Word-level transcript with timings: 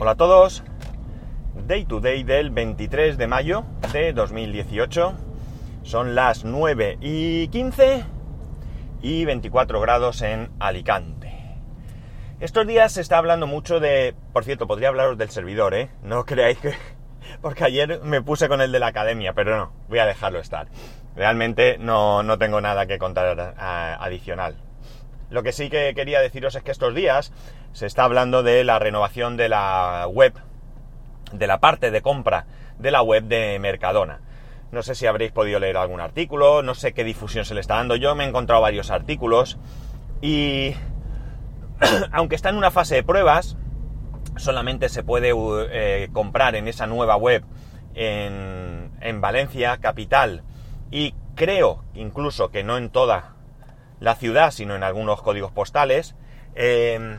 Hola 0.00 0.12
a 0.12 0.14
todos. 0.14 0.62
Day 1.66 1.84
to 1.84 1.98
day 1.98 2.22
del 2.22 2.50
23 2.50 3.18
de 3.18 3.26
mayo 3.26 3.64
de 3.92 4.12
2018. 4.12 5.12
Son 5.82 6.14
las 6.14 6.44
9 6.44 6.98
y 7.00 7.48
15 7.48 8.04
y 9.02 9.24
24 9.24 9.80
grados 9.80 10.22
en 10.22 10.50
Alicante. 10.60 11.32
Estos 12.38 12.64
días 12.68 12.92
se 12.92 13.00
está 13.00 13.18
hablando 13.18 13.48
mucho 13.48 13.80
de... 13.80 14.14
Por 14.32 14.44
cierto, 14.44 14.68
podría 14.68 14.90
hablaros 14.90 15.18
del 15.18 15.30
servidor, 15.30 15.74
¿eh? 15.74 15.90
No 16.04 16.24
creáis 16.24 16.58
que... 16.58 16.74
Porque 17.42 17.64
ayer 17.64 18.00
me 18.04 18.22
puse 18.22 18.48
con 18.48 18.60
el 18.60 18.70
de 18.70 18.78
la 18.78 18.86
academia, 18.86 19.32
pero 19.32 19.56
no, 19.56 19.72
voy 19.88 19.98
a 19.98 20.06
dejarlo 20.06 20.38
estar. 20.38 20.68
Realmente 21.16 21.76
no, 21.76 22.22
no 22.22 22.38
tengo 22.38 22.60
nada 22.60 22.86
que 22.86 22.98
contar 22.98 23.56
adicional. 23.58 24.58
Lo 25.30 25.42
que 25.42 25.52
sí 25.52 25.68
que 25.68 25.94
quería 25.94 26.20
deciros 26.20 26.54
es 26.54 26.62
que 26.62 26.70
estos 26.70 26.94
días 26.94 27.32
se 27.72 27.86
está 27.86 28.04
hablando 28.04 28.42
de 28.42 28.64
la 28.64 28.78
renovación 28.78 29.36
de 29.36 29.48
la 29.48 30.06
web, 30.10 30.32
de 31.32 31.46
la 31.46 31.60
parte 31.60 31.90
de 31.90 32.02
compra 32.02 32.46
de 32.78 32.90
la 32.90 33.02
web 33.02 33.24
de 33.24 33.58
Mercadona. 33.58 34.20
No 34.70 34.82
sé 34.82 34.94
si 34.94 35.06
habréis 35.06 35.32
podido 35.32 35.58
leer 35.60 35.76
algún 35.76 36.00
artículo, 36.00 36.62
no 36.62 36.74
sé 36.74 36.92
qué 36.92 37.04
difusión 37.04 37.44
se 37.44 37.54
le 37.54 37.60
está 37.60 37.76
dando. 37.76 37.96
Yo 37.96 38.14
me 38.14 38.24
he 38.24 38.28
encontrado 38.28 38.62
varios 38.62 38.90
artículos 38.90 39.58
y 40.20 40.74
aunque 42.12 42.36
está 42.36 42.50
en 42.50 42.56
una 42.56 42.70
fase 42.70 42.96
de 42.96 43.02
pruebas, 43.02 43.56
solamente 44.36 44.88
se 44.88 45.02
puede 45.02 45.32
eh, 45.72 46.08
comprar 46.12 46.54
en 46.54 46.68
esa 46.68 46.86
nueva 46.86 47.16
web 47.16 47.44
en, 47.94 48.92
en, 49.00 49.20
Valencia, 49.20 49.78
capital, 49.78 50.44
y 50.90 51.14
creo 51.34 51.84
incluso 51.94 52.50
que 52.50 52.62
no 52.62 52.76
en 52.76 52.90
toda 52.90 53.34
la 54.00 54.14
ciudad, 54.14 54.50
sino 54.50 54.76
en 54.76 54.82
algunos 54.82 55.22
códigos 55.22 55.52
postales. 55.52 56.14
Eh, 56.54 57.18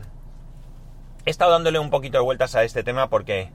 he 1.24 1.30
estado 1.30 1.52
dándole 1.52 1.78
un 1.78 1.90
poquito 1.90 2.18
de 2.18 2.24
vueltas 2.24 2.54
a 2.54 2.64
este 2.64 2.82
tema 2.82 3.08
porque, 3.08 3.50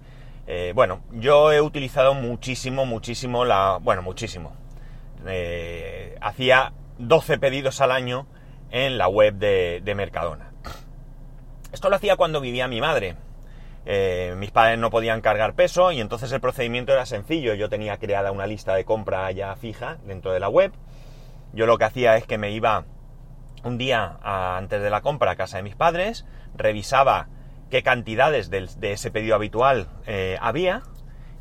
eh, 0.47 0.71
bueno, 0.75 1.01
yo 1.11 1.51
he 1.51 1.61
utilizado 1.61 2.13
muchísimo, 2.13 2.85
muchísimo 2.85 3.45
la... 3.45 3.79
Bueno, 3.81 4.01
muchísimo. 4.01 4.53
Eh, 5.27 6.15
hacía 6.21 6.73
12 6.99 7.39
pedidos 7.39 7.81
al 7.81 7.91
año 7.91 8.27
en 8.71 8.97
la 8.97 9.07
web 9.07 9.35
de, 9.35 9.93
Mercadona. 9.95 10.51
Esto 11.71 11.89
lo 11.89 11.95
hacía 11.95 12.15
cuando 12.15 12.41
vivía 12.41 12.67
mi 12.67 12.81
madre. 12.81 13.15
Mis 14.37 14.49
padres 14.49 14.79
no 14.79 14.89
podían 14.89 15.21
cargar 15.21 15.53
peso 15.53 15.91
y 15.91 16.01
entonces 16.01 16.31
el 16.31 16.41
procedimiento 16.41 16.91
era 16.91 17.05
sencillo. 17.05 17.53
Yo 17.53 17.69
tenía 17.69 17.97
creada 17.97 18.31
una 18.31 18.47
lista 18.47 18.73
de 18.73 18.85
compra 18.85 19.29
ya 19.31 19.55
fija 19.55 19.97
dentro 20.05 20.31
de 20.31 20.39
la 20.39 20.49
web. 20.49 20.71
Yo 21.53 21.67
lo 21.67 21.77
que 21.77 21.85
hacía 21.85 22.17
es 22.17 22.25
que 22.25 22.39
me 22.39 22.51
iba 22.51 22.85
un 23.65 23.77
día 23.77 24.17
antes 24.23 24.81
de 24.81 24.89
la 24.89 25.01
compra 25.01 25.31
a 25.31 25.35
casa 25.35 25.57
de 25.57 25.63
mis 25.63 25.75
padres, 25.75 26.25
revisaba 26.55 27.27
qué 27.69 27.83
cantidades 27.83 28.49
de, 28.49 28.69
ese 28.81 29.11
pedido 29.11 29.35
habitual 29.35 29.87
eh, 30.05 30.37
había 30.39 30.83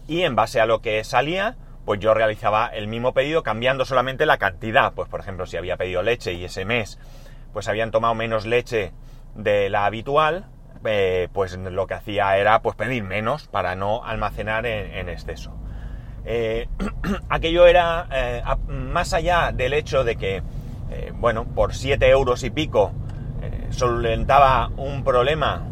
y 0.08 0.22
en 0.22 0.34
base 0.34 0.60
a 0.60 0.66
lo 0.66 0.80
que 0.80 1.04
salía, 1.04 1.56
pues 1.84 2.00
yo 2.00 2.14
realizaba 2.14 2.66
el 2.68 2.88
mismo 2.88 3.12
pedido 3.12 3.42
cambiando 3.42 3.84
solamente 3.84 4.26
la 4.26 4.38
cantidad. 4.38 4.94
Pues 4.94 5.08
por 5.08 5.20
ejemplo, 5.20 5.46
si 5.46 5.56
había 5.56 5.76
pedido 5.76 6.02
leche 6.02 6.32
y 6.32 6.44
ese 6.44 6.64
mes 6.64 6.98
pues 7.52 7.68
habían 7.68 7.90
tomado 7.90 8.14
menos 8.14 8.46
leche 8.46 8.92
de 9.34 9.68
la 9.68 9.84
habitual, 9.84 10.46
eh, 10.84 11.28
pues 11.32 11.56
lo 11.56 11.86
que 11.86 11.94
hacía 11.94 12.36
era 12.38 12.62
pues 12.62 12.74
pedir 12.74 13.04
menos 13.04 13.48
para 13.48 13.76
no 13.76 14.04
almacenar 14.04 14.66
en, 14.66 15.08
exceso. 15.08 15.54
Eh, 16.24 16.68
aquello 17.28 17.66
era 17.66 18.08
más 18.66 19.12
allá 19.12 19.52
del 19.52 19.74
hecho 19.74 20.04
de 20.04 20.16
que, 20.16 20.42
bueno, 21.18 21.44
por 21.44 21.74
7 21.74 22.08
euros 22.08 22.42
y 22.44 22.50
pico 22.50 22.92
solventaba 23.70 24.70
un 24.76 25.04
problema 25.04 25.66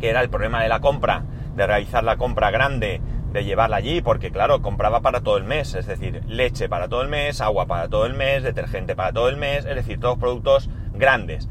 que 0.00 0.10
era 0.10 0.20
el 0.20 0.30
problema 0.30 0.62
de 0.62 0.68
la 0.68 0.80
compra, 0.80 1.24
de 1.54 1.66
realizar 1.66 2.04
la 2.04 2.16
compra 2.16 2.50
grande, 2.50 3.00
de 3.32 3.44
llevarla 3.44 3.76
allí, 3.76 4.00
porque 4.00 4.30
claro, 4.30 4.62
compraba 4.62 5.00
para 5.00 5.20
todo 5.20 5.36
el 5.36 5.44
mes, 5.44 5.74
es 5.74 5.86
decir, 5.86 6.22
leche 6.26 6.68
para 6.68 6.88
todo 6.88 7.02
el 7.02 7.08
mes, 7.08 7.40
agua 7.40 7.66
para 7.66 7.88
todo 7.88 8.06
el 8.06 8.14
mes, 8.14 8.42
detergente 8.42 8.94
para 8.94 9.12
todo 9.12 9.28
el 9.28 9.36
mes, 9.36 9.64
es 9.64 9.74
decir, 9.74 10.00
todos 10.00 10.18
productos 10.18 10.70
grandes. 10.94 11.48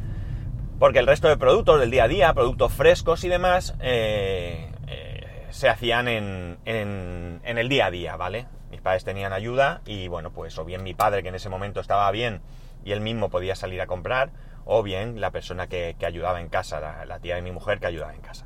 Porque 0.79 0.99
el 0.99 1.07
resto 1.07 1.27
de 1.27 1.37
productos 1.37 1.79
del 1.79 1.91
día 1.91 2.03
a 2.03 2.07
día, 2.07 2.33
productos 2.33 2.73
frescos 2.73 3.23
y 3.23 3.29
demás, 3.29 3.75
eh, 3.79 4.71
eh, 4.87 5.47
se 5.49 5.69
hacían 5.69 6.07
en, 6.07 6.57
en, 6.65 7.57
el 7.57 7.69
día 7.69 7.87
a 7.87 7.91
día, 7.91 8.15
¿vale? 8.17 8.47
Mis 8.75 8.81
padres 8.81 9.05
tenían 9.05 9.31
ayuda 9.31 9.79
y 9.85 10.09
bueno, 10.09 10.33
pues 10.33 10.57
o 10.57 10.65
bien 10.65 10.83
mi 10.83 10.93
padre 10.93 11.23
que 11.23 11.29
en 11.29 11.35
ese 11.35 11.47
momento 11.47 11.79
estaba 11.79 12.11
bien 12.11 12.41
y 12.83 12.91
él 12.91 12.99
mismo 12.99 13.29
podía 13.29 13.55
salir 13.55 13.79
a 13.79 13.87
comprar, 13.87 14.31
o 14.65 14.83
bien 14.83 15.21
la 15.21 15.31
persona 15.31 15.67
que, 15.67 15.95
ayudaba 16.05 16.41
en 16.41 16.49
casa, 16.49 17.05
la, 17.05 17.19
tía 17.19 17.35
de 17.35 17.41
mi 17.41 17.53
mujer 17.53 17.79
que 17.79 17.85
ayudaba 17.85 18.13
en 18.13 18.19
casa. 18.19 18.45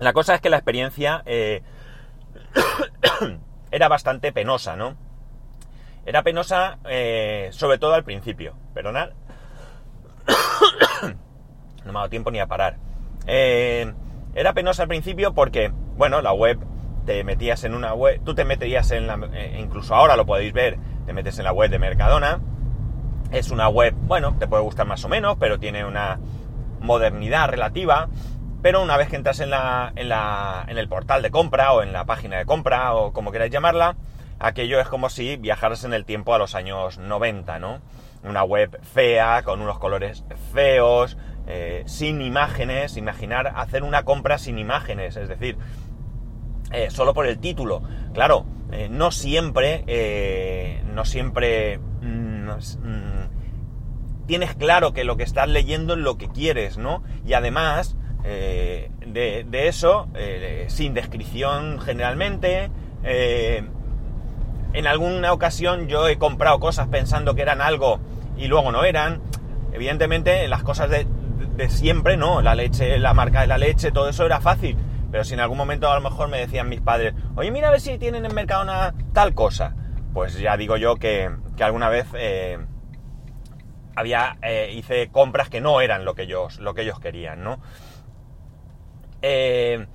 La 0.00 0.12
cosa 0.12 0.34
es 0.34 0.40
que 0.40 0.50
la 0.50 0.56
experiencia 0.56 1.22
eh, 1.24 1.62
era 3.70 3.86
bastante 3.86 4.32
penosa, 4.32 4.74
¿no? 4.74 4.96
Era 6.04 6.24
penosa 6.24 6.80
eh, 6.84 7.50
sobre 7.52 7.78
todo 7.78 7.94
al 7.94 8.02
principio. 8.02 8.56
Perdonad. 8.74 9.10
no 11.02 11.12
me 11.84 11.90
ha 11.90 11.92
dado 11.92 12.08
tiempo 12.08 12.32
ni 12.32 12.40
a 12.40 12.48
parar. 12.48 12.76
Eh, 13.28 13.94
era 14.34 14.52
penosa 14.52 14.82
al 14.82 14.88
principio 14.88 15.32
porque, 15.32 15.70
bueno, 15.96 16.22
la 16.22 16.32
web, 16.32 16.58
te 17.04 17.24
metías 17.24 17.64
en 17.64 17.74
una 17.74 17.94
web, 17.94 18.20
tú 18.24 18.34
te 18.34 18.44
metías 18.44 18.90
en 18.90 19.06
la, 19.06 19.18
incluso 19.58 19.94
ahora 19.94 20.16
lo 20.16 20.26
podéis 20.26 20.52
ver, 20.52 20.78
te 21.06 21.12
metes 21.12 21.38
en 21.38 21.44
la 21.44 21.52
web 21.52 21.70
de 21.70 21.78
Mercadona, 21.78 22.40
es 23.32 23.50
una 23.50 23.68
web, 23.68 23.94
bueno, 23.94 24.36
te 24.38 24.46
puede 24.46 24.62
gustar 24.62 24.86
más 24.86 25.04
o 25.04 25.08
menos, 25.08 25.36
pero 25.38 25.58
tiene 25.58 25.84
una 25.84 26.20
modernidad 26.80 27.48
relativa. 27.48 28.08
Pero 28.60 28.80
una 28.80 28.96
vez 28.96 29.08
que 29.08 29.16
entras 29.16 29.40
en, 29.40 29.50
la, 29.50 29.92
en, 29.96 30.08
la, 30.08 30.64
en 30.68 30.78
el 30.78 30.88
portal 30.88 31.20
de 31.22 31.32
compra 31.32 31.72
o 31.72 31.82
en 31.82 31.92
la 31.92 32.04
página 32.04 32.38
de 32.38 32.46
compra 32.46 32.94
o 32.94 33.12
como 33.12 33.32
queráis 33.32 33.50
llamarla, 33.50 33.96
aquello 34.38 34.78
es 34.80 34.88
como 34.88 35.08
si 35.08 35.36
viajaras 35.36 35.82
en 35.82 35.94
el 35.94 36.04
tiempo 36.04 36.34
a 36.34 36.38
los 36.38 36.54
años 36.54 36.98
90, 36.98 37.58
¿no? 37.58 37.80
Una 38.22 38.44
web 38.44 38.78
fea, 38.82 39.42
con 39.42 39.60
unos 39.60 39.80
colores 39.80 40.24
feos, 40.52 41.16
eh, 41.48 41.82
sin 41.86 42.22
imágenes, 42.22 42.96
imaginar 42.96 43.52
hacer 43.56 43.82
una 43.82 44.04
compra 44.04 44.38
sin 44.38 44.58
imágenes, 44.58 45.16
es 45.16 45.28
decir, 45.28 45.58
eh, 46.72 46.90
solo 46.90 47.14
por 47.14 47.26
el 47.26 47.38
título. 47.38 47.82
Claro, 48.14 48.46
eh, 48.70 48.88
no 48.90 49.10
siempre, 49.10 49.84
no 50.92 51.04
siempre 51.04 51.78
mm, 51.78 52.48
mm, 52.48 53.28
tienes 54.26 54.54
claro 54.54 54.92
que 54.92 55.04
lo 55.04 55.16
que 55.16 55.24
estás 55.24 55.48
leyendo 55.48 55.94
es 55.94 56.00
lo 56.00 56.16
que 56.18 56.28
quieres, 56.28 56.78
¿no? 56.78 57.02
Y 57.26 57.34
además 57.34 57.96
eh, 58.24 58.90
de, 59.06 59.68
eso, 59.68 60.08
eh, 60.14 60.66
sin 60.68 60.94
descripción 60.94 61.80
generalmente, 61.80 62.70
eh, 63.02 63.64
en 64.72 64.86
alguna 64.86 65.32
ocasión 65.32 65.88
yo 65.88 66.08
he 66.08 66.18
comprado 66.18 66.60
cosas 66.60 66.88
pensando 66.88 67.34
que 67.34 67.42
eran 67.42 67.60
algo 67.60 68.00
y 68.36 68.46
luego 68.46 68.72
no 68.72 68.84
eran. 68.84 69.20
Evidentemente, 69.72 70.46
las 70.48 70.62
cosas 70.62 70.88
de, 70.90 71.06
siempre, 71.68 72.16
¿no? 72.16 72.42
La 72.42 72.54
leche, 72.54 72.98
la 72.98 73.12
marca 73.14 73.40
de 73.42 73.46
la 73.46 73.58
leche, 73.58 73.90
todo 73.90 74.08
eso 74.08 74.24
era 74.24 74.40
fácil. 74.40 74.76
Pero 75.12 75.22
si 75.22 75.34
en 75.34 75.40
algún 75.40 75.58
momento 75.58 75.88
a 75.88 75.94
lo 75.94 76.00
mejor 76.00 76.28
me 76.28 76.38
decían 76.38 76.68
mis 76.68 76.80
padres, 76.80 77.14
oye, 77.36 77.52
mira 77.52 77.68
a 77.68 77.70
ver 77.70 77.80
si 77.80 77.98
tienen 77.98 78.24
en 78.24 78.34
mercado 78.34 78.62
una 78.62 78.94
tal 79.12 79.34
cosa. 79.34 79.76
Pues 80.12 80.38
ya 80.38 80.56
digo 80.56 80.76
yo 80.76 80.96
que, 80.96 81.30
que 81.56 81.62
alguna 81.62 81.88
vez 81.88 82.06
había, 83.94 84.38
eh, 84.42 84.72
hice 84.74 85.10
compras 85.10 85.48
que 85.48 85.60
no 85.60 85.80
eran 85.80 86.04
lo 86.04 86.14
que 86.14 86.22
ellos, 86.22 86.58
lo 86.58 86.74
que 86.74 86.82
ellos 86.82 86.98
querían, 86.98 87.44
¿no? 87.44 87.60
Eh, 89.20 89.86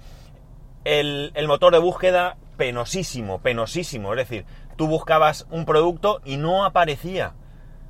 el, 0.83 1.31
el, 1.33 1.47
motor 1.47 1.73
de 1.73 1.79
búsqueda, 1.79 2.37
penosísimo, 2.55 3.41
penosísimo. 3.41 4.13
Es 4.13 4.17
decir, 4.17 4.45
tú 4.77 4.87
buscabas 4.87 5.47
un 5.49 5.65
producto 5.65 6.21
y 6.23 6.37
no 6.37 6.63
aparecía. 6.63 7.33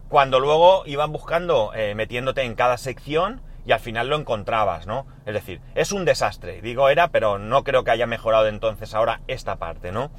Cuando 0.09 0.39
luego 0.39 0.83
iban 0.85 1.11
buscando, 1.11 1.73
eh, 1.75 1.93
metiéndote 1.93 2.43
en 2.43 2.55
cada 2.55 2.77
sección 2.77 3.41
y 3.67 3.73
al 3.73 3.81
final 3.81 4.07
lo 4.07 4.15
encontrabas, 4.15 4.87
¿no? 4.87 5.05
Es 5.25 5.33
decir, 5.33 5.59
es 5.75 5.91
un 5.91 6.05
desastre. 6.05 6.61
Digo 6.61 6.87
era, 6.87 7.09
pero 7.09 7.37
no 7.37 7.65
creo 7.65 7.83
que 7.83 7.91
haya 7.91 8.07
mejorado 8.07 8.47
entonces 8.47 8.95
ahora 8.95 9.19
esta 9.27 9.57
parte, 9.57 9.91
¿no? 9.91 10.09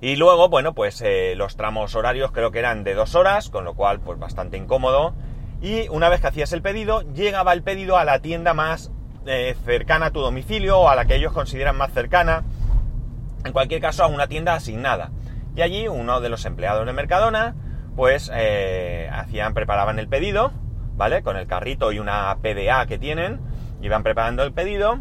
Y 0.00 0.14
luego, 0.16 0.48
bueno, 0.48 0.74
pues 0.74 1.00
eh, 1.00 1.34
los 1.36 1.56
tramos 1.56 1.94
horarios 1.96 2.30
creo 2.30 2.52
que 2.52 2.60
eran 2.60 2.84
de 2.84 2.94
dos 2.94 3.14
horas, 3.14 3.48
con 3.48 3.64
lo 3.64 3.74
cual, 3.74 3.98
pues 3.98 4.18
bastante 4.18 4.56
incómodo. 4.58 5.14
Y 5.60 5.88
una 5.88 6.08
vez 6.08 6.20
que 6.20 6.28
hacías 6.28 6.52
el 6.52 6.62
pedido, 6.62 7.00
llegaba 7.14 7.52
el 7.52 7.62
pedido 7.62 7.96
a 7.96 8.04
la 8.04 8.20
tienda 8.20 8.54
más 8.54 8.92
eh, 9.26 9.56
cercana 9.64 10.06
a 10.06 10.10
tu 10.12 10.20
domicilio 10.20 10.78
o 10.78 10.88
a 10.88 10.94
la 10.94 11.06
que 11.06 11.16
ellos 11.16 11.32
consideran 11.32 11.76
más 11.76 11.92
cercana. 11.92 12.44
En 13.44 13.52
cualquier 13.52 13.80
caso, 13.80 14.04
a 14.04 14.06
una 14.06 14.28
tienda 14.28 14.54
asignada. 14.54 15.10
Y 15.56 15.62
allí 15.62 15.88
uno 15.88 16.20
de 16.20 16.28
los 16.28 16.44
empleados 16.44 16.86
de 16.86 16.92
Mercadona, 16.92 17.56
pues 17.96 18.30
eh, 18.32 19.08
hacían, 19.10 19.54
preparaban 19.54 19.98
el 19.98 20.06
pedido, 20.06 20.52
¿vale? 20.96 21.22
Con 21.22 21.36
el 21.36 21.46
carrito 21.46 21.92
y 21.92 21.98
una 21.98 22.36
PDA 22.42 22.86
que 22.86 22.98
tienen, 22.98 23.40
iban 23.82 24.02
preparando 24.02 24.42
el 24.42 24.52
pedido. 24.52 25.00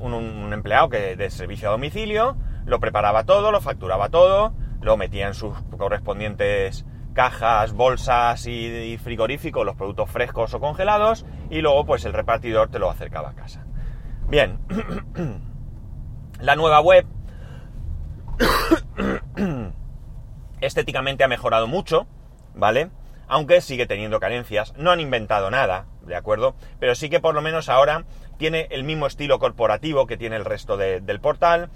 Un, 0.00 0.52
empleado 0.52 0.88
que 0.88 1.16
de 1.16 1.30
servicio 1.30 1.68
a 1.68 1.72
domicilio 1.72 2.36
lo 2.64 2.78
preparaba 2.78 3.24
todo, 3.24 3.50
lo 3.50 3.60
facturaba 3.60 4.08
todo, 4.08 4.54
lo 4.80 4.96
metía 4.96 5.26
en 5.26 5.34
sus 5.34 5.56
correspondientes 5.76 6.84
cajas, 7.12 7.72
bolsas 7.72 8.46
y, 8.46 8.98
frigoríficos, 8.98 9.64
los 9.64 9.76
productos 9.76 10.10
frescos 10.10 10.52
o 10.54 10.60
congelados, 10.60 11.24
y 11.50 11.60
luego 11.60 11.86
pues 11.86 12.04
el 12.04 12.12
repartidor 12.12 12.68
te 12.68 12.78
lo 12.78 12.90
acercaba 12.90 13.30
a 13.30 13.34
casa. 13.34 13.64
Bien, 14.28 14.58
la 16.40 16.56
nueva 16.56 16.80
web 16.80 17.06
estéticamente 20.60 21.24
ha 21.24 21.28
mejorado 21.28 21.66
mucho, 21.66 22.06
¿vale? 22.54 22.90
Aunque 23.28 23.60
sigue 23.60 23.86
teniendo 23.86 24.20
carencias, 24.20 24.74
no 24.76 24.90
han 24.90 25.00
inventado 25.00 25.50
nada, 25.50 25.86
¿de 26.02 26.16
acuerdo? 26.16 26.54
Pero 26.78 26.94
sí 26.94 27.08
que 27.08 27.20
por 27.20 27.34
lo 27.34 27.42
menos 27.42 27.68
ahora 27.68 28.04
tiene 28.38 28.68
el 28.70 28.84
mismo 28.84 29.06
estilo 29.06 29.38
corporativo 29.38 30.06
que 30.06 30.16
tiene 30.16 30.36
el 30.36 30.44
resto 30.44 30.76
del 30.76 31.20
portal 31.20 31.70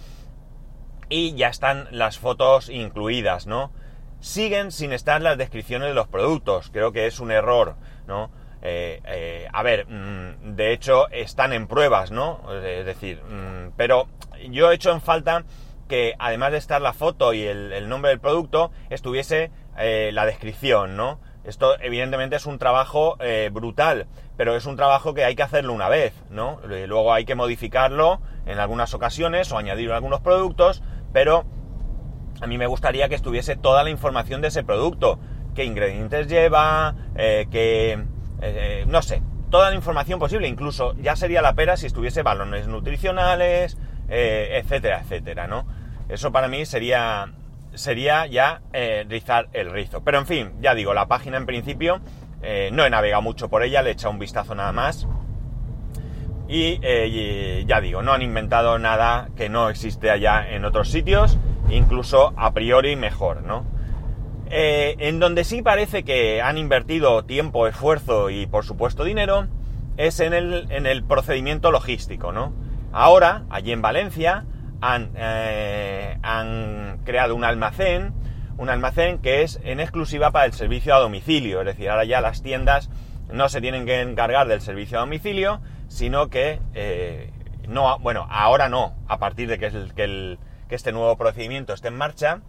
y 1.08 1.34
ya 1.34 1.48
están 1.48 1.88
las 1.90 2.18
fotos 2.18 2.68
incluidas, 2.68 3.46
¿no? 3.46 3.72
Siguen 4.20 4.72
sin 4.72 4.92
estar 4.92 5.22
las 5.22 5.38
descripciones 5.38 5.88
de 5.88 5.94
los 5.94 6.08
productos, 6.08 6.70
creo 6.72 6.92
que 6.92 7.06
es 7.06 7.20
un 7.20 7.30
error, 7.30 7.76
¿no? 8.06 8.30
Eh, 8.60 9.00
eh, 9.04 9.48
a 9.52 9.62
ver, 9.62 9.86
mm, 9.86 10.56
de 10.56 10.72
hecho 10.72 11.08
están 11.10 11.52
en 11.52 11.68
pruebas, 11.68 12.10
¿no? 12.10 12.42
Es 12.62 12.84
decir, 12.84 13.22
mm, 13.22 13.72
pero 13.76 14.08
yo 14.50 14.70
he 14.70 14.74
hecho 14.74 14.90
en 14.90 15.00
falta 15.00 15.44
que 15.88 16.14
además 16.18 16.52
de 16.52 16.58
estar 16.58 16.82
la 16.82 16.92
foto 16.92 17.32
y 17.32 17.44
el, 17.44 17.88
nombre 17.88 18.10
del 18.10 18.20
producto, 18.20 18.70
estuviese 18.90 19.50
eh, 19.78 20.10
la 20.12 20.26
descripción, 20.26 20.96
¿no? 20.96 21.20
Esto 21.48 21.80
evidentemente 21.80 22.36
es 22.36 22.46
un 22.46 22.58
trabajo 22.58 23.16
brutal, 23.50 24.06
pero 24.36 24.54
es 24.54 24.66
un 24.66 24.76
trabajo 24.76 25.14
que 25.14 25.24
hay 25.24 25.34
que 25.34 25.42
hacerlo 25.42 25.72
una 25.72 25.88
vez, 25.88 26.12
¿no? 26.30 26.60
Luego 26.66 27.12
hay 27.14 27.24
que 27.24 27.34
modificarlo 27.34 28.20
en 28.46 28.58
algunas 28.58 28.92
ocasiones 28.92 29.50
o 29.50 29.58
añadir 29.58 29.90
algunos 29.92 30.20
productos, 30.20 30.82
pero 31.12 31.46
a 32.40 32.46
mí 32.46 32.58
me 32.58 32.66
gustaría 32.66 33.08
que 33.08 33.14
estuviese 33.14 33.56
toda 33.56 33.82
la 33.82 33.90
información 33.90 34.40
de 34.40 34.48
ese 34.48 34.62
producto, 34.62 35.18
qué 35.54 35.64
ingredientes 35.64 36.28
lleva, 36.28 36.94
eh, 37.16 37.48
qué, 37.50 37.98
eh, 38.40 38.84
no 38.86 39.02
sé, 39.02 39.22
toda 39.50 39.70
la 39.70 39.76
información 39.76 40.18
posible, 40.20 40.46
incluso 40.46 40.94
ya 40.96 41.16
sería 41.16 41.42
la 41.42 41.54
pera 41.54 41.76
si 41.76 41.86
estuviese 41.86 42.22
balones 42.22 42.68
nutricionales, 42.68 43.76
eh, 44.08 44.60
etcétera, 44.62 45.00
etcétera, 45.00 45.48
¿no? 45.48 45.66
Eso 46.08 46.30
para 46.30 46.48
mí 46.48 46.64
sería, 46.64 47.32
sería 47.78 48.26
ya 48.26 48.60
rizar 49.08 49.48
el 49.52 49.70
rizo. 49.70 50.02
Pero 50.04 50.18
en 50.18 50.26
fin, 50.26 50.52
ya 50.60 50.74
digo, 50.74 50.94
la 50.94 51.06
página 51.06 51.36
en 51.36 51.46
principio 51.46 52.00
no 52.72 52.84
he 52.84 52.90
navegado 52.90 53.22
mucho 53.22 53.48
por 53.48 53.62
ella, 53.62 53.82
le 53.82 53.90
he 53.90 53.92
echado 53.92 54.12
un 54.12 54.18
vistazo 54.18 54.54
nada 54.54 54.72
más. 54.72 55.06
Y, 56.48 56.80
ya 57.66 57.80
digo, 57.80 58.02
no 58.02 58.12
han 58.12 58.22
inventado 58.22 58.78
nada 58.78 59.28
que 59.36 59.48
no 59.48 59.68
existe 59.68 60.10
allá 60.10 60.48
en 60.50 60.64
otros 60.64 60.90
sitios 60.90 61.38
incluso 61.70 62.32
a 62.36 62.52
priori 62.52 62.96
mejor, 62.96 63.42
¿no? 63.42 63.66
Eh, 64.50 64.96
en 64.98 65.20
donde 65.20 65.44
sí 65.44 65.62
parece 65.62 66.04
que 66.04 66.40
han 66.40 66.56
invertido 66.56 67.24
tiempo, 67.24 67.66
esfuerzo 67.66 68.30
y 68.30 68.46
por 68.46 68.64
supuesto 68.64 69.04
dinero 69.04 69.46
es 69.98 70.20
en 70.20 70.32
el, 70.32 71.04
procedimiento 71.04 71.70
logístico, 71.70 72.32
¿no? 72.32 72.52
Ahora, 72.92 73.44
allí 73.50 73.72
en 73.72 73.82
Valencia, 73.82 74.46
han, 74.80 75.10
eh, 75.16 76.18
han 76.22 77.00
creado 77.04 77.34
un 77.34 77.44
almacén, 77.44 78.12
un 78.56 78.70
almacén 78.70 79.18
que 79.18 79.42
es 79.42 79.60
en 79.64 79.80
exclusiva 79.80 80.30
para 80.30 80.46
el 80.46 80.52
servicio 80.52 80.94
a 80.94 80.98
domicilio, 80.98 81.60
es 81.60 81.66
decir, 81.66 81.90
ahora 81.90 82.04
ya 82.04 82.20
las 82.20 82.42
tiendas 82.42 82.90
no 83.32 83.48
se 83.48 83.60
tienen 83.60 83.86
que 83.86 84.00
encargar 84.00 84.48
del 84.48 84.60
servicio 84.60 84.98
a 84.98 85.02
domicilio, 85.02 85.60
sino 85.88 86.28
que 86.28 86.60
eh, 86.74 87.30
no, 87.68 87.98
bueno, 87.98 88.26
ahora 88.30 88.68
no, 88.68 88.96
a 89.06 89.18
partir 89.18 89.48
de 89.48 89.58
que, 89.58 90.38
que 90.68 90.74
este 90.74 90.92
nuevo 90.92 91.16
procedimiento 91.16 91.72
esté 91.72 91.88
en 91.88 91.96
marcha, 91.96 92.40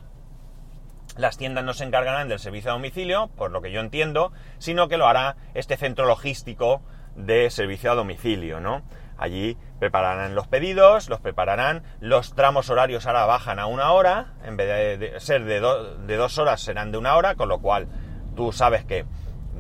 las 1.17 1.37
tiendas 1.37 1.65
no 1.65 1.73
se 1.73 1.83
encargarán 1.83 2.29
del 2.29 2.39
servicio 2.39 2.71
a 2.71 2.73
domicilio, 2.73 3.27
por 3.35 3.51
lo 3.51 3.61
que 3.61 3.71
yo 3.71 3.81
entiendo, 3.81 4.31
sino 4.57 4.87
que 4.87 4.97
lo 4.97 5.07
hará 5.07 5.35
este 5.53 5.75
centro 5.75 6.05
logístico 6.05 6.81
de 7.15 7.49
servicio 7.49 7.91
a 7.91 7.95
domicilio, 7.95 8.61
¿no? 8.61 8.83
Allí 9.19 9.57
prepararán 9.79 10.33
los 10.33 10.47
pedidos, 10.47 11.09
los 11.09 11.19
prepararán, 11.19 11.83
los 11.99 12.33
tramos 12.33 12.69
horarios 12.69 13.05
ahora 13.05 13.25
bajan 13.25 13.59
a 13.59 13.65
una 13.65 13.91
hora, 13.91 14.33
en 14.45 14.55
vez 14.55 14.99
de, 14.99 15.19
ser 15.19 15.43
de, 15.43 15.59
de, 15.59 16.15
dos 16.15 16.37
horas 16.37 16.61
serán 16.61 16.91
de 16.91 16.97
una 16.97 17.15
hora, 17.15 17.35
con 17.35 17.49
lo 17.49 17.59
cual 17.59 17.87
tú 18.35 18.53
sabes 18.53 18.85
que 18.85 19.05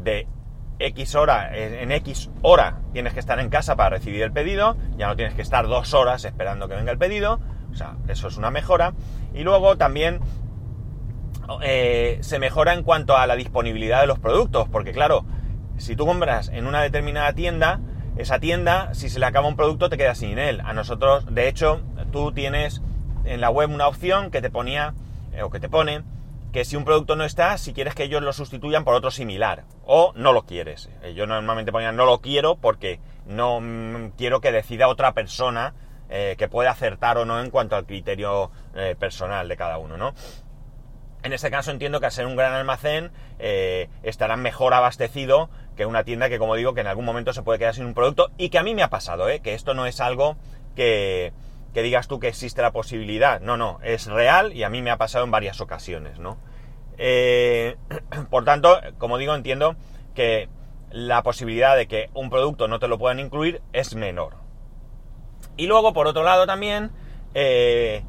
de 0.01 0.27
X 0.79 1.15
hora, 1.15 1.49
en 1.53 1.91
X 1.91 2.29
hora 2.41 2.79
tienes 2.93 3.13
que 3.13 3.19
estar 3.19 3.37
en 3.39 3.49
casa 3.49 3.75
para 3.75 3.89
recibir 3.89 4.21
el 4.21 4.31
pedido, 4.31 4.77
ya 4.95 5.07
no 5.07 5.17
tienes 5.17 5.33
que 5.33 5.41
estar 5.41 5.67
dos 5.67 5.93
horas 5.93 6.23
esperando 6.23 6.69
que 6.69 6.75
venga 6.75 6.91
el 6.91 6.97
pedido, 6.97 7.41
o 7.69 7.75
sea, 7.75 7.97
eso 8.07 8.29
es 8.29 8.37
una 8.37 8.51
mejora. 8.51 8.93
Y 9.33 9.43
luego 9.43 9.77
también 9.77 10.21
eh, 11.61 12.19
se 12.21 12.39
mejora 12.39 12.73
en 12.73 12.83
cuanto 12.83 13.17
a 13.17 13.27
la 13.27 13.35
disponibilidad 13.35 14.01
de 14.01 14.07
los 14.07 14.19
productos, 14.19 14.69
porque 14.69 14.91
claro, 14.91 15.25
si 15.77 15.95
tú 15.95 16.05
compras 16.05 16.49
en 16.49 16.65
una 16.65 16.81
determinada 16.81 17.33
tienda, 17.33 17.79
esa 18.19 18.39
tienda, 18.39 18.93
si 18.93 19.09
se 19.09 19.17
le 19.17 19.25
acaba 19.25 19.47
un 19.47 19.55
producto, 19.55 19.89
te 19.89 19.97
quedas 19.97 20.17
sin 20.17 20.37
él. 20.39 20.61
A 20.65 20.73
nosotros, 20.73 21.25
de 21.33 21.47
hecho, 21.47 21.81
tú 22.11 22.33
tienes 22.33 22.81
en 23.23 23.39
la 23.39 23.49
web 23.49 23.69
una 23.71 23.87
opción 23.87 24.29
que 24.29 24.41
te 24.41 24.49
ponía, 24.49 24.93
eh, 25.33 25.41
o 25.41 25.49
que 25.49 25.61
te 25.61 25.69
pone, 25.69 26.03
que 26.51 26.65
si 26.65 26.75
un 26.75 26.83
producto 26.83 27.15
no 27.15 27.23
está, 27.23 27.57
si 27.57 27.73
quieres 27.73 27.95
que 27.95 28.03
ellos 28.03 28.21
lo 28.21 28.33
sustituyan 28.33 28.83
por 28.83 28.93
otro 28.93 29.09
similar, 29.09 29.63
o 29.85 30.11
no 30.17 30.33
lo 30.33 30.41
quieres. 30.41 30.89
Eh, 31.01 31.13
yo 31.13 31.27
normalmente 31.27 31.71
ponía 31.71 31.93
no 31.93 32.05
lo 32.05 32.19
quiero 32.19 32.57
porque 32.57 32.99
no 33.25 33.61
mm, 33.61 34.11
quiero 34.17 34.41
que 34.41 34.51
decida 34.51 34.89
otra 34.89 35.13
persona 35.13 35.73
eh, 36.09 36.35
que 36.37 36.49
puede 36.49 36.67
acertar 36.67 37.17
o 37.19 37.25
no 37.25 37.39
en 37.39 37.49
cuanto 37.51 37.77
al 37.77 37.85
criterio 37.85 38.51
personal 38.99 39.47
de 39.47 39.57
cada 39.57 39.77
uno, 39.77 39.97
¿no? 39.97 40.13
En 41.21 41.33
este 41.33 41.51
caso 41.51 41.71
entiendo 41.71 41.99
que 41.99 42.05
al 42.05 42.11
ser 42.13 42.25
un 42.25 42.37
gran 42.37 42.53
almacén 42.53 43.11
eh, 43.39 43.89
estará 44.03 44.37
mejor 44.37 44.73
abastecido 44.73 45.49
que 45.79 45.85
una 45.85 46.03
tienda 46.03 46.27
que, 46.27 46.39
como 46.39 46.55
digo, 46.55 46.73
que 46.73 46.81
en 46.81 46.87
algún 46.87 47.05
momento 47.05 47.31
se 47.31 47.41
puede 47.41 47.57
quedar 47.57 47.73
sin 47.73 47.85
un 47.85 47.93
producto 47.93 48.31
y 48.37 48.49
que 48.49 48.59
a 48.59 48.63
mí 48.63 48.75
me 48.75 48.83
ha 48.83 48.89
pasado, 48.89 49.29
¿eh? 49.29 49.39
que 49.39 49.53
esto 49.53 49.73
no 49.73 49.85
es 49.85 50.01
algo 50.01 50.35
que, 50.75 51.31
que 51.73 51.81
digas 51.81 52.09
tú 52.09 52.19
que 52.19 52.27
existe 52.27 52.61
la 52.61 52.73
posibilidad. 52.73 53.39
No, 53.39 53.55
no, 53.55 53.79
es 53.81 54.07
real 54.07 54.51
y 54.51 54.63
a 54.63 54.69
mí 54.69 54.81
me 54.81 54.91
ha 54.91 54.97
pasado 54.97 55.23
en 55.23 55.31
varias 55.31 55.61
ocasiones, 55.61 56.19
¿no? 56.19 56.37
por 58.29 58.43
tanto, 58.43 58.81
como 58.97 59.17
digo, 59.17 59.33
entiendo 59.33 59.77
que 60.15 60.49
la 60.91 61.23
posibilidad 61.23 61.77
de 61.77 61.87
que 61.87 62.09
un 62.13 62.29
producto 62.29 62.67
no 62.67 62.79
te 62.79 62.89
lo 62.89 62.97
puedan 62.97 63.21
incluir 63.21 63.61
es 63.71 63.95
menor. 63.95 64.35
Y 65.55 65.67
luego, 65.67 65.93
por 65.93 66.07
otro 66.07 66.23
lado, 66.23 66.45
también 66.45 66.91
eh, 67.35 68.03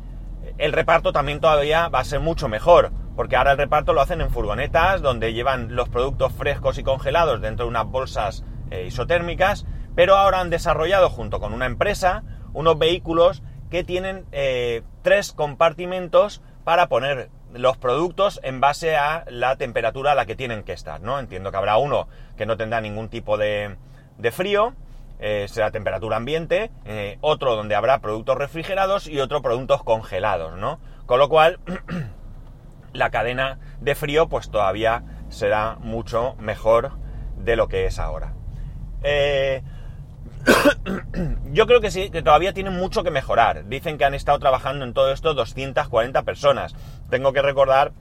el 0.59 0.73
reparto 0.73 1.13
también 1.13 1.39
todavía 1.39 1.89
va 1.89 2.01
a 2.01 2.05
ser 2.05 2.19
mucho 2.19 2.49
mejor, 2.49 2.91
porque 3.17 3.37
ahora 3.37 3.53
el 3.53 3.59
reparto 3.59 3.93
lo 3.93 4.01
hacen 4.01 4.21
en 4.21 4.31
furgonetas 4.31 5.03
donde 5.03 5.33
llevan 5.33 5.75
los 5.75 5.89
productos 5.89 6.33
frescos 6.33 6.79
y 6.79 6.83
congelados 6.83 7.41
dentro 7.41 7.67
de 7.67 7.71
unas 7.71 7.87
bolsas 7.87 8.45
eh, 8.71 8.87
isotérmicas, 8.87 9.67
pero 9.95 10.17
ahora 10.17 10.41
han 10.41 10.51
desarrollado 10.51 11.11
junto 11.11 11.41
con 11.41 11.53
una 11.53 11.67
empresa 11.67 12.23
unos 12.53 12.79
vehículos 12.79 13.43
que 13.71 13.85
tienen 13.85 14.27
eh, 14.33 14.83
tres 15.03 15.33
compartimentos 15.33 16.43
para 16.65 16.89
poner 16.89 17.31
los 17.53 17.77
productos 17.77 18.41
en 18.43 18.61
base 18.61 18.97
a 18.97 19.25
la 19.29 19.57
temperatura 19.57 20.13
a 20.13 20.15
la 20.15 20.27
que 20.27 20.37
tienen 20.37 20.63
que 20.63 20.73
estar, 20.73 21.01
¿no? 21.01 21.19
Entiendo 21.19 21.51
que 21.51 21.57
habrá 21.57 21.77
uno 21.79 22.09
que 22.37 22.47
no 22.47 22.57
tendrá 22.57 22.81
ningún 22.81 23.09
tipo 23.09 23.39
de, 23.39 23.77
de 24.19 24.31
frío, 24.31 24.75
eh, 25.19 25.47
será 25.49 25.71
temperatura 25.71 26.17
ambiente, 26.17 26.71
eh, 26.85 27.19
otro 27.21 27.57
donde 27.57 27.75
habrá 27.75 27.99
productos 27.99 28.39
refrigerados 28.39 29.07
y 29.07 29.21
otro 29.21 29.43
productos 29.43 29.83
congelados, 29.83 30.57
¿no? 30.57 30.81
Con 31.07 31.19
lo 31.19 31.29
cual, 31.29 31.59
la 32.93 33.11
cadena 33.11 33.59
de 33.81 33.95
frío 33.95 34.29
pues 34.29 34.51
todavía 34.51 35.05
será 35.29 35.77
mucho 35.81 36.35
mejor 36.39 36.93
de 37.37 37.57
lo 37.57 37.69
que 37.69 37.87
es 37.87 37.99
ahora. 37.99 38.35
Eh, 39.03 39.63
yo 41.53 41.67
creo 41.67 41.81
que 41.81 41.91
sí, 41.91 42.11
que 42.11 42.23
todavía 42.23 42.53
tienen 42.53 42.75
mucho 42.75 43.03
que 43.03 43.11
mejorar. 43.11 43.67
Dicen 43.67 43.99
que 43.99 44.05
han 44.05 44.15
estado 44.15 44.39
trabajando 44.39 44.85
en 44.85 44.93
todo 44.93 45.13
esto 45.13 45.35
240 45.35 46.23
personas. 46.23 46.75
Tengo 47.09 47.33
que 47.33 47.43
recordar 47.43 47.93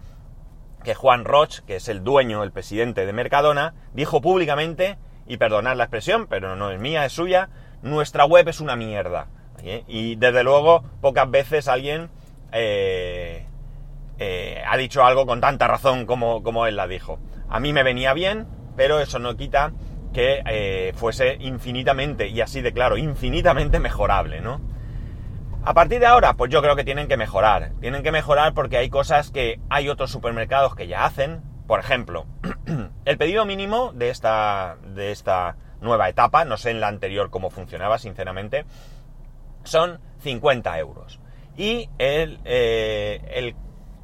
que 0.84 0.96
Juan 0.96 1.26
Roch, 1.26 1.60
que 1.62 1.76
es 1.76 1.90
el 1.90 2.04
dueño, 2.04 2.44
el 2.44 2.52
presidente 2.52 3.06
de 3.06 3.14
Mercadona, 3.14 3.74
dijo 3.94 4.22
públicamente 4.22 4.98
y 5.28 5.38
perdonad 5.38 5.76
la 5.76 5.84
expresión, 5.84 6.28
pero 6.28 6.56
no 6.56 6.72
es 6.72 6.80
mía, 6.80 7.06
es 7.06 7.14
suya, 7.14 7.50
nuestra 7.82 8.26
web 8.26 8.48
es 8.48 8.62
una 8.62 8.76
mierda. 8.76 9.28
Y 9.88 10.16
desde 10.16 10.44
luego, 10.44 10.84
pocas 11.02 11.30
veces 11.30 11.68
alguien 11.68 12.10
eh, 12.54 13.46
eh, 14.20 14.62
ha 14.68 14.78
dicho 14.78 15.04
algo 15.06 15.26
con 15.26 15.42
tanta 15.42 15.68
razón 15.68 16.06
como, 16.06 16.44
como, 16.44 16.68
él 16.68 16.76
la 16.76 16.88
dijo. 16.88 17.20
A 17.50 17.60
mí 17.60 17.74
me 17.74 17.84
venía 17.84 18.14
bien, 18.14 18.48
pero 18.76 19.00
eso 19.00 19.18
no 19.18 19.38
quita 19.38 19.72
que 20.14 20.42
eh, 20.46 20.94
fuese 20.96 21.38
infinitamente, 21.40 22.28
y 22.28 22.42
así 22.42 22.62
de 22.62 22.74
claro, 22.74 22.98
infinitamente 22.98 23.80
mejorable, 23.80 24.42
¿no? 24.42 24.60
A 25.64 25.74
partir 25.74 26.00
de 26.00 26.06
ahora, 26.06 26.34
pues 26.34 26.52
yo 26.52 26.62
creo 26.62 26.76
que 26.76 26.84
tienen 26.84 27.08
que 27.08 27.18
mejorar. 27.18 27.74
Tienen 27.80 28.02
que 28.02 28.12
mejorar 28.12 28.54
porque 28.54 28.78
hay 28.78 28.90
cosas 28.90 29.30
que 29.30 29.60
hay 29.70 29.90
otros 29.90 30.10
supermercados 30.10 30.74
que 30.76 30.88
ya 30.88 31.06
hacen, 31.06 31.42
por 31.68 31.80
ejemplo, 31.80 32.26
el 33.06 33.18
pedido 33.18 33.46
mínimo 33.46 33.92
de 33.94 34.10
esta, 34.10 34.78
de 34.96 35.12
esta 35.12 35.58
nueva 35.82 36.10
etapa, 36.10 36.46
no 36.46 36.58
sé 36.58 36.72
en 36.72 36.80
la 36.80 36.88
anterior 36.88 37.30
cómo 37.30 37.50
funcionaba, 37.50 38.00
sinceramente, 38.00 38.66
son 39.64 40.00
50 40.20 40.80
euros. 40.80 41.20
Y 41.58 41.90
el, 41.98 42.40
eh, 42.46 43.54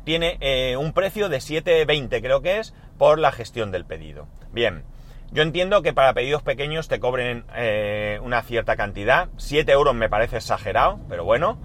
tiene 0.05 0.38
eh, 0.39 0.77
un 0.77 0.93
precio 0.93 1.27
de 1.27 1.38
7,20 1.38 2.21
creo 2.21 2.41
que 2.41 2.59
es 2.59 2.74
por 2.97 3.19
la 3.19 3.33
gestión 3.33 3.71
del 3.71 3.83
pedido. 3.83 4.27
Bien, 4.53 4.85
yo 5.31 5.43
entiendo 5.43 5.81
que 5.81 5.91
para 5.91 6.13
pedidos 6.13 6.43
pequeños 6.43 6.88
te 6.88 7.01
cobren 7.01 7.43
eh, 7.55 8.19
una 8.24 8.41
cierta 8.43 8.77
cantidad, 8.77 9.27
7 9.35 9.69
euros 9.74 9.93
me 9.93 10.07
parece 10.07 10.38
exagerado, 10.38 11.00
pero 11.09 11.25
bueno. 11.25 11.59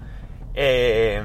Eh, 0.55 1.23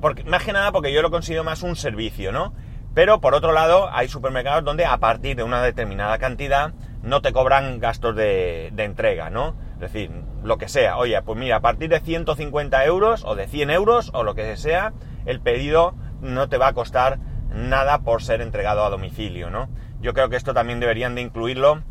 porque, 0.00 0.24
más 0.24 0.44
que 0.44 0.52
nada 0.52 0.72
porque 0.72 0.92
yo 0.92 1.02
lo 1.02 1.10
considero 1.10 1.44
más 1.44 1.62
un 1.62 1.76
servicio, 1.76 2.32
¿no? 2.32 2.54
Pero 2.96 3.20
por 3.20 3.34
otro 3.34 3.52
lado, 3.52 3.90
hay 3.92 4.08
supermercados 4.08 4.64
donde 4.64 4.86
a 4.86 4.96
partir 4.96 5.36
de 5.36 5.42
una 5.42 5.62
determinada 5.62 6.16
cantidad 6.18 6.72
no 7.02 7.20
te 7.20 7.32
cobran 7.32 7.78
gastos 7.78 8.16
de, 8.16 8.72
entrega, 8.78 9.28
¿no? 9.28 9.54
Es 9.74 9.92
decir, 9.92 10.10
lo 10.42 10.56
que 10.56 10.68
sea. 10.68 10.96
Oye, 10.96 11.20
pues 11.20 11.38
mira, 11.38 11.56
a 11.56 11.60
partir 11.60 11.90
de 11.90 12.00
150 12.00 12.84
euros 12.86 13.22
o 13.24 13.34
de 13.34 13.48
100 13.48 13.70
euros 13.70 14.10
o 14.14 14.22
lo 14.22 14.34
que 14.34 14.56
sea, 14.56 14.94
el 15.26 15.40
pedido 15.40 15.94
no 16.20 16.48
te 16.48 16.58
va 16.58 16.68
a 16.68 16.72
costar 16.72 17.18
nada 17.50 18.00
por 18.00 18.22
ser 18.22 18.40
entregado 18.40 18.84
a 18.84 18.90
domicilio, 18.90 19.50
¿no? 19.50 19.68
Yo 20.00 20.14
creo 20.14 20.28
que 20.28 20.36
esto 20.36 20.54
también 20.54 20.80
deberían 20.80 21.14
de 21.14 21.22
incluirlo, 21.22 21.82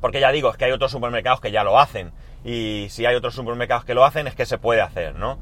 porque 0.00 0.20
ya 0.20 0.32
digo, 0.32 0.50
es 0.50 0.56
que 0.56 0.64
hay 0.64 0.72
otros 0.72 0.90
supermercados 0.90 1.40
que 1.40 1.52
ya 1.52 1.64
lo 1.64 1.78
hacen, 1.78 2.12
y 2.44 2.86
si 2.90 3.06
hay 3.06 3.14
otros 3.14 3.34
supermercados 3.34 3.84
que 3.84 3.94
lo 3.94 4.04
hacen 4.04 4.26
es 4.26 4.34
que 4.34 4.46
se 4.46 4.58
puede 4.58 4.80
hacer, 4.80 5.14
¿no? 5.14 5.38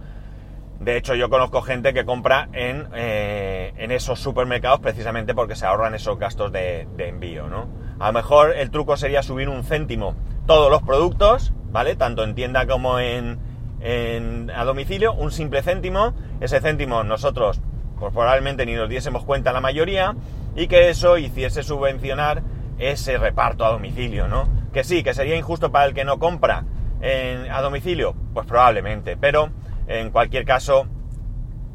De 0.80 0.96
hecho, 0.96 1.14
yo 1.16 1.28
conozco 1.28 1.60
gente 1.62 1.92
que 1.92 2.04
compra 2.04 2.48
en, 2.52 2.88
eh, 2.94 3.72
en 3.78 3.90
esos 3.90 4.20
supermercados 4.20 4.78
precisamente 4.78 5.34
porque 5.34 5.56
se 5.56 5.66
ahorran 5.66 5.94
esos 5.94 6.18
gastos 6.18 6.52
de, 6.52 6.86
envío, 6.98 7.48
¿no? 7.48 7.68
A 7.98 8.08
lo 8.08 8.12
mejor 8.12 8.54
el 8.56 8.70
truco 8.70 8.96
sería 8.96 9.24
subir 9.24 9.48
un 9.48 9.64
céntimo 9.64 10.14
todos 10.46 10.70
los 10.70 10.82
productos, 10.82 11.52
¿vale? 11.70 11.96
Tanto 11.96 12.22
en 12.22 12.36
tienda 12.36 12.66
como 12.66 13.00
en, 13.00 13.40
en 13.80 14.50
a 14.50 14.64
domicilio, 14.64 15.12
un 15.12 15.30
simple 15.30 15.62
céntimo. 15.62 16.14
Ese 16.40 16.60
céntimo 16.60 17.04
nosotros 17.04 17.60
pues 17.98 18.12
probablemente 18.12 18.64
ni 18.64 18.74
nos 18.74 18.88
diésemos 18.88 19.24
cuenta 19.24 19.52
la 19.52 19.60
mayoría 19.60 20.14
y 20.54 20.68
que 20.68 20.88
eso 20.88 21.18
hiciese 21.18 21.62
subvencionar 21.62 22.42
ese 22.78 23.18
reparto 23.18 23.64
a 23.64 23.70
domicilio, 23.70 24.28
¿no? 24.28 24.48
Que 24.72 24.84
sí, 24.84 25.02
que 25.02 25.14
sería 25.14 25.36
injusto 25.36 25.72
para 25.72 25.86
el 25.86 25.94
que 25.94 26.04
no 26.04 26.18
compra 26.18 26.64
en, 27.00 27.50
a 27.50 27.60
domicilio, 27.60 28.14
pues 28.34 28.46
probablemente, 28.46 29.16
pero 29.16 29.50
en 29.88 30.10
cualquier 30.10 30.44
caso, 30.44 30.86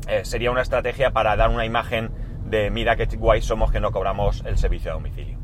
eh, 0.08 0.24
sería 0.24 0.52
una 0.52 0.62
estrategia 0.62 1.12
para 1.12 1.36
dar 1.36 1.50
una 1.50 1.66
imagen 1.66 2.12
de 2.46 2.70
mira 2.70 2.96
qué 2.96 3.06
guay 3.18 3.42
somos 3.42 3.72
que 3.72 3.80
no 3.80 3.92
cobramos 3.92 4.44
el 4.46 4.58
servicio 4.58 4.92
a 4.92 4.94
domicilio. 4.94 5.43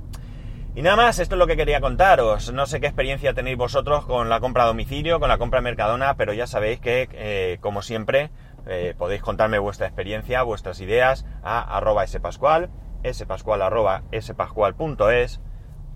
Y 0.80 0.82
nada 0.82 0.96
más, 0.96 1.20
esto 1.20 1.36
es 1.36 1.40
lo 1.40 1.46
que 1.46 1.58
quería 1.58 1.82
contaros. 1.82 2.54
No 2.54 2.66
sé 2.66 2.80
qué 2.80 2.88
experiencia 2.88 3.34
tenéis 3.34 3.58
vosotros 3.58 4.06
con 4.06 4.30
la 4.30 4.40
compra 4.40 4.64
a 4.64 4.68
domicilio, 4.68 5.20
con 5.20 5.28
la 5.28 5.38
compra 5.38 5.60
a 5.60 5.62
Mercadona, 5.62 6.16
pero 6.16 6.32
ya 6.32 6.48
sabéis 6.48 6.80
que, 6.80 7.10
eh, 7.12 7.58
como 7.60 7.82
siempre, 7.82 8.32
eh, 8.66 8.96
podéis 8.98 9.22
contarme 9.22 9.60
vuestra 9.60 9.88
experiencia, 9.88 10.42
vuestras 10.42 10.80
ideas 10.80 11.26
a 11.44 11.60
arroba 11.76 12.08
spascual, 12.08 12.70
spascual 13.12 13.62
arroba 13.62 14.04
spascual.es. 14.18 15.42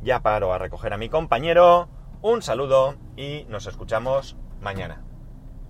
Ya 0.02 0.20
paro 0.20 0.52
a 0.52 0.58
recoger 0.58 0.92
a 0.92 0.98
mi 0.98 1.08
compañero. 1.08 1.88
Un 2.22 2.42
saludo 2.42 2.96
y 3.16 3.46
nos 3.48 3.68
escuchamos 3.68 4.36
mañana. 4.60 5.02